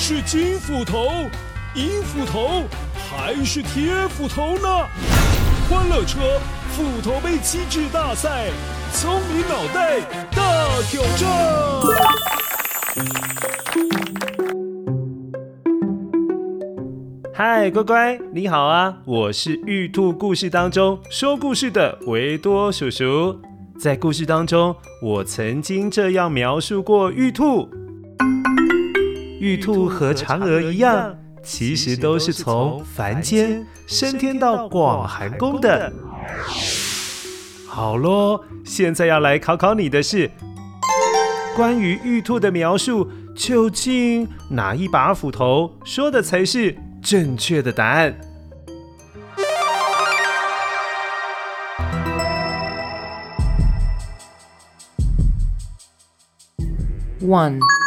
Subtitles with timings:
[0.00, 1.08] 是金斧头、
[1.74, 2.62] 银斧头
[3.10, 4.68] 还是铁斧头呢？
[5.68, 6.20] 欢乐车
[6.70, 8.46] 斧头杯机制大赛，
[8.92, 10.00] 聪明脑袋
[10.30, 11.28] 大挑战。
[17.34, 18.98] 嗨，乖乖，你好啊！
[19.04, 23.36] 我是玉兔故事当中说故事的维多叔叔。
[23.76, 27.68] 在故事当中，我曾经这样描述过玉兔：
[29.38, 31.16] 玉兔和嫦娥一样。
[31.40, 35.90] 其实都是从凡间升天到广寒宫的。
[37.66, 40.30] 好喽，现在要来考考你的是，
[41.56, 48.18] 关于玉兔的描述，究竟哪一把斧头说的才是正确的答案
[57.22, 57.77] ？One。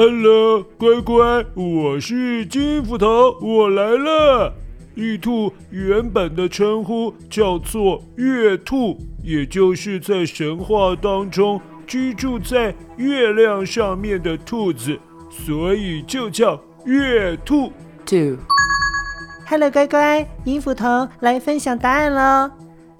[0.00, 4.54] Hello，乖乖，我是金斧头，我来了。
[4.94, 14.96] 玉兔原本的称呼叫做月兔，也就是在神话当中居住在月亮上面的兔子，
[15.30, 17.72] 所以就叫月兔。
[18.06, 22.48] Two，Hello，乖乖，银斧头来分享答案喽。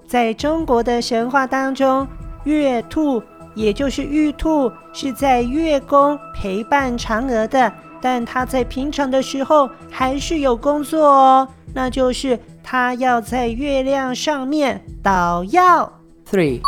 [0.05, 2.05] 在中国的神话当中，
[2.43, 3.23] 月兔。
[3.55, 15.91] 也就是玉兔是在月宫陪伴嫦娥的，但它在平常的时候还是有工作哦，那就是它要在月亮上面捣药。
[16.29, 16.61] Three，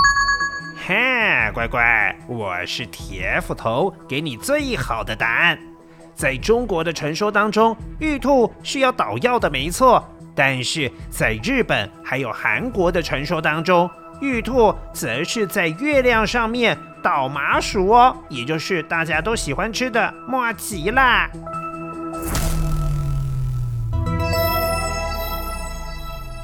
[0.76, 5.58] 哈，乖乖，我是铁斧头，给你最好的答案。
[6.16, 10.04] 在中国的传说当中，玉兔是要捣药的，没错。
[10.34, 13.90] 但是在日本还有韩国的传说当中，
[14.22, 21.30] 玉兔则是在月亮上面捣麻薯哦，也就是大家都喜欢吃的麻吉啦。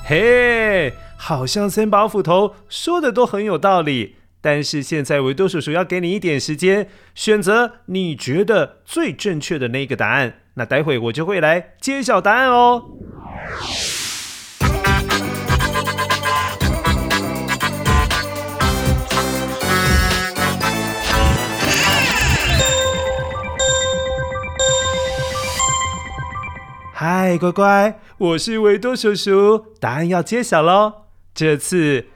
[0.04, 10.40] 嘿，好像三把斧头说的都很有道理，但是现在维多叔叔要给你一点时间，选择你觉得最正确的那个答案。
[10.56, 12.84] 那待会我就会来揭晓答案哦。
[27.00, 30.92] 嗨，乖乖，我是维多叔叔，答案要揭晓喽。
[31.32, 32.08] 这次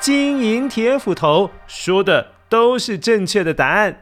[0.00, 4.00] 金银铁斧头说的都是正确的答案。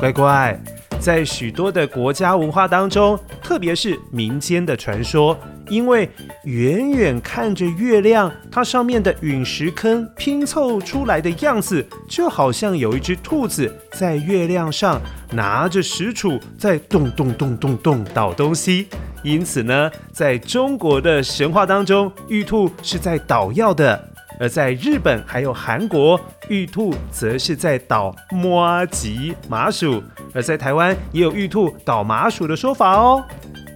[0.00, 0.60] 乖乖，
[0.98, 5.38] 在许多的国家文化当中，特别是民间的传说。
[5.70, 6.10] 因为
[6.44, 15.00] 远远看着月亮，它上面的陨石坑拼凑出来的样子，就好像有一只兔子在月亮上
[15.30, 18.88] 拿着石杵在咚咚咚咚咚捣东西。
[19.22, 23.94] 因此呢，在中国的神话当中，玉兔是在捣药的；
[24.40, 30.02] 而在日本还有韩国，玉兔则是在捣麻糬麻薯；
[30.32, 33.22] 而在台湾也有玉兔捣麻薯的说法哦。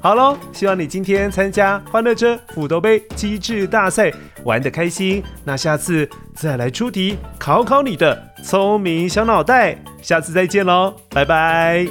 [0.05, 4.13] 好喽，希望你今天参加欢乐车斧头杯机智大赛
[4.45, 5.25] 玩的开心。
[5.45, 9.79] 那下次再来出题考考你的聪明小脑袋。
[10.03, 11.87] 下次再见喽，拜拜。